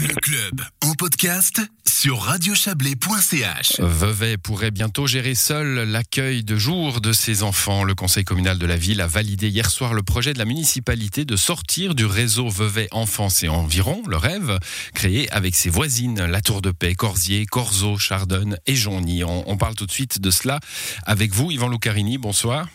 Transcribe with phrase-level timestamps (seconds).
[0.00, 3.80] Le club en podcast sur radiochablais.ch.
[3.80, 7.82] Vevey pourrait bientôt gérer seul l'accueil de jour de ses enfants.
[7.82, 11.24] Le conseil communal de la ville a validé hier soir le projet de la municipalité
[11.24, 14.60] de sortir du réseau Vevey Enfance et Environ, le rêve,
[14.94, 19.24] créé avec ses voisines, la Tour de Paix, Corsier, Corzo, Chardonne et Jonny.
[19.24, 20.60] On, on parle tout de suite de cela
[21.06, 22.18] avec vous, Yvan Lucarini.
[22.18, 22.68] Bonsoir.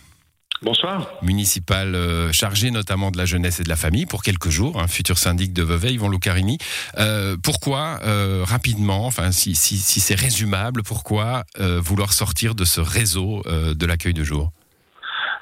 [0.64, 1.12] Bonsoir.
[1.22, 4.88] Municipal euh, chargé notamment de la jeunesse et de la famille pour quelques jours, un
[4.88, 6.58] futur syndic de Vevey, Yvan Lucarini.
[6.98, 12.64] Euh, pourquoi, euh, rapidement, enfin si, si, si c'est résumable, pourquoi euh, vouloir sortir de
[12.64, 14.52] ce réseau de l'accueil de jour?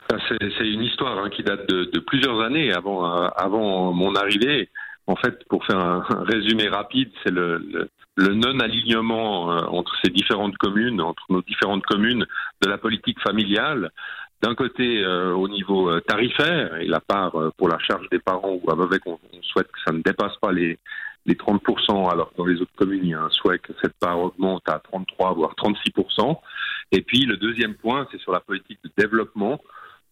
[0.10, 4.70] C'est une histoire hein, qui date de, de plusieurs années avant, avant mon arrivée.
[5.05, 10.10] En fait, pour faire un, un résumé rapide, c'est le, le, le non-alignement entre ces
[10.10, 12.26] différentes communes, entre nos différentes communes,
[12.63, 13.91] de la politique familiale.
[14.41, 18.18] D'un côté, euh, au niveau euh, tarifaire, et la part euh, pour la charge des
[18.18, 20.80] parents, à Vevey, on, on souhaite que ça ne dépasse pas les,
[21.27, 23.94] les 30%, alors que dans les autres communes, il y a un souhait que cette
[23.99, 26.40] part augmente à 33, voire 36%.
[26.91, 29.62] Et puis, le deuxième point, c'est sur la politique de développement,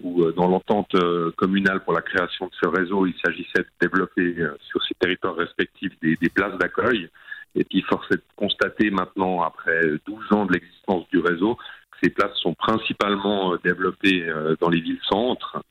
[0.02, 0.96] où dans l'entente
[1.36, 5.92] communale pour la création de ce réseau, il s'agissait de développer sur ces territoires respectifs
[6.02, 7.10] des, des places d'accueil.
[7.56, 11.58] Et puis, force est de constater maintenant, après 12 ans de l'existence du réseau,
[12.04, 15.62] ces places sont principalement euh, développées euh, dans les villes-centres.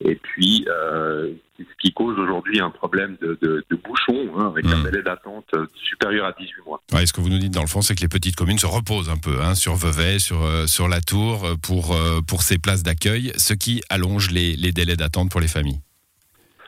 [0.00, 4.66] Et puis, euh, ce qui cause aujourd'hui un problème de, de, de bouchon, hein, avec
[4.66, 4.84] un Mm.
[4.84, 6.80] délai d'attente supérieur à 18 mois.
[6.92, 8.66] Ouais, Ce que vous nous dites dans le fond, c'est que les petites communes se
[8.66, 13.32] reposent un peu hein, sur Vevey, sur, sur la Tour, pour, pour ces places d'accueil,
[13.36, 15.80] ce qui allonge les, les délais d'attente pour les familles.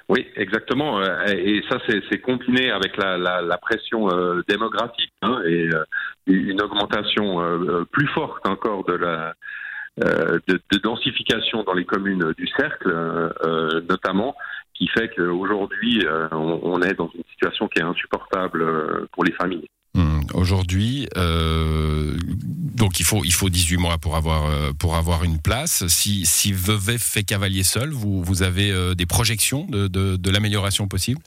[0.09, 1.03] Oui, exactement.
[1.27, 5.83] Et ça, c'est c'est combiné avec la, la, la pression euh, démographique hein, et euh,
[6.27, 9.35] une augmentation euh, euh, plus forte encore de la
[10.05, 12.95] euh, de, de densification dans les communes du cercle,
[13.89, 14.37] notamment,
[14.75, 19.67] qui fait qu'aujourd'hui, on, est dans une situation qui est insupportable pour les familles.
[19.97, 24.43] Hum, Aujourd'hui, donc il faut, il faut 18 mois pour avoir,
[24.79, 25.87] pour avoir une place.
[25.87, 31.23] Si, si Vevey fait cavalier seul, vous, avez des projections de l'amélioration possible?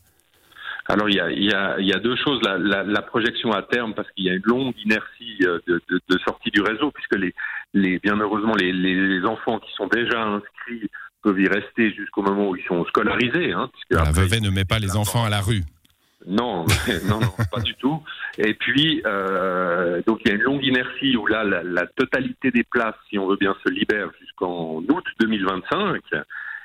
[0.90, 2.42] Alors il y a, il y a, il y a deux choses.
[2.44, 5.80] La, la, la projection à terme, parce qu'il y a une longue inertie euh, de,
[5.88, 7.34] de, de sortie du réseau, puisque les,
[7.76, 10.90] les, bien heureusement les, les enfants qui sont déjà inscrits
[11.22, 13.52] peuvent y rester jusqu'au moment où ils sont scolarisés.
[13.54, 15.62] Hein, puisque après, Vevey ne met pas les enfants à la rue.
[16.26, 16.66] non,
[17.08, 18.02] non, non, pas du tout.
[18.40, 22.50] Et puis, euh, donc il y a une longue inertie où là, la, la totalité
[22.50, 26.02] des places, si on veut bien, se libère jusqu'en août 2025.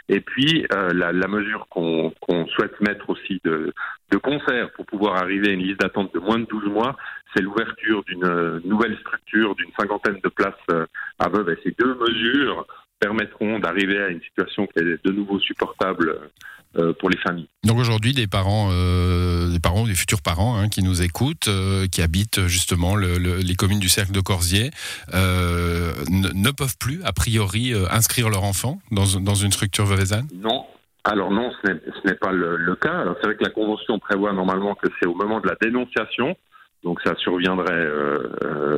[0.08, 2.12] Et puis, euh, la, la mesure qu'on
[2.48, 3.72] souhaite mettre aussi de,
[4.10, 6.96] de concert pour pouvoir arriver à une liste d'attente de moins de 12 mois,
[7.34, 10.86] c'est l'ouverture d'une euh, nouvelle structure d'une cinquantaine de places euh,
[11.18, 11.56] à Vevey.
[11.64, 12.66] Ces deux mesures
[13.00, 16.18] permettront d'arriver à une situation qui est de nouveau supportable
[16.76, 17.48] euh, pour les familles.
[17.64, 21.86] Donc aujourd'hui, des parents, euh, des parents, des futurs parents hein, qui nous écoutent, euh,
[21.86, 24.70] qui habitent justement le- le- les communes du cercle de Corsier,
[25.14, 30.26] euh, ne, ne peuvent plus, a priori, inscrire leur enfant dans, dans une structure veuvezane
[30.34, 30.64] Non.
[31.04, 31.70] Alors non, ce
[32.08, 33.00] n'est, pas le, le cas.
[33.02, 36.34] Alors, c'est vrai que la convention prévoit normalement que c'est au moment de la dénonciation,
[36.82, 37.86] donc ça surviendrait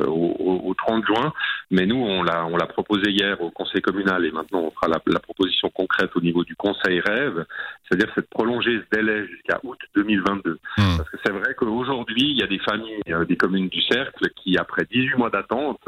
[0.07, 1.33] au 30 juin.
[1.69, 4.87] Mais nous, on l'a, on l'a proposé hier au Conseil communal et maintenant on fera
[4.87, 7.45] la, la proposition concrète au niveau du Conseil rêve,
[7.83, 10.59] c'est-à-dire c'est de prolonger ce délai jusqu'à août 2022.
[10.77, 10.97] Hmm.
[10.97, 14.29] Parce que c'est vrai qu'aujourd'hui, il y a des familles, euh, des communes du cercle
[14.41, 15.81] qui, après 18 mois d'attente,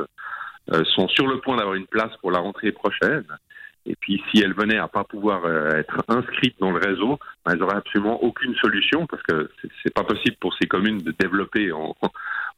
[0.73, 3.23] euh, sont sur le point d'avoir une place pour la rentrée prochaine.
[3.85, 7.53] Et puis, si elles venaient à pas pouvoir euh, être inscrites dans le réseau, ben,
[7.53, 11.13] elles n'auraient absolument aucune solution parce que c'est- c'est pas possible pour ces communes de
[11.17, 11.95] développer en,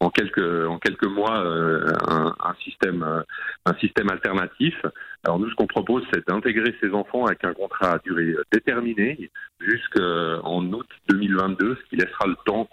[0.01, 3.21] en quelques en quelques mois euh, un, un système euh,
[3.65, 4.75] un système alternatif.
[5.23, 8.43] Alors nous, ce qu'on propose, c'est d'intégrer ces enfants avec un contrat à durée euh,
[8.51, 9.29] déterminée
[9.59, 12.67] jusqu'en août 2022, ce qui laissera le temps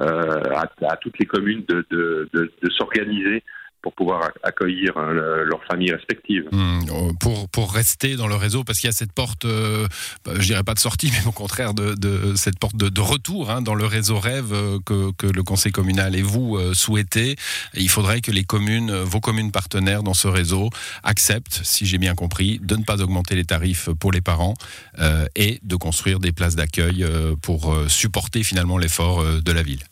[0.00, 3.44] euh, à, à toutes les communes de, de, de, de s'organiser
[3.84, 6.48] pour pouvoir ac- accueillir le- leurs familles respectives.
[6.50, 7.12] Hmm, euh,
[7.52, 9.86] pour, rester dans le réseau, parce qu'il y a cette porte, euh,
[10.24, 13.60] bah, je dirais pas de sortie, mais au contraire de, cette porte de, retour hein,
[13.60, 17.36] dans le réseau rêve euh, que, le conseil communal et vous euh, souhaitez.
[17.74, 20.70] Il faudrait que les communes, euh, vos communes partenaires dans ce réseau,
[21.02, 24.54] acceptent, si j'ai bien compris, de ne pas augmenter les tarifs pour les parents
[24.98, 29.52] euh, et de construire des places d'accueil euh, pour euh, supporter finalement l'effort euh, de
[29.52, 29.82] la ville.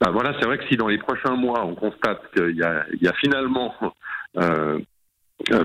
[0.00, 3.12] Ben voilà, c'est vrai que si dans les prochains mois on constate qu'il y a,
[3.20, 3.74] finalement,
[4.38, 4.78] euh,
[5.52, 5.64] euh,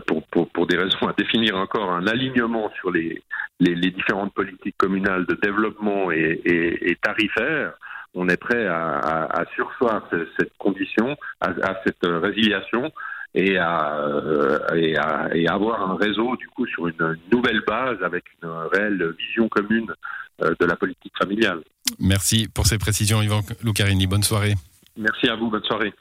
[0.53, 3.21] pour, des raisons à définir encore, un alignement sur les,
[3.61, 7.73] les, différentes politiques communales de développement et, et, tarifaires,
[8.13, 9.43] on est prêt à, à,
[10.37, 12.91] cette condition, à, cette résiliation
[13.33, 18.25] et à, euh, et à avoir un réseau du coup sur une nouvelle base avec
[18.41, 19.93] une réelle vision commune
[20.39, 21.63] de la politique familiale.
[21.99, 24.07] Merci pour ces précisions, Yvan Lucarini.
[24.07, 24.55] Bonne soirée.
[24.97, 25.49] Merci à vous.
[25.49, 25.93] Bonne soirée.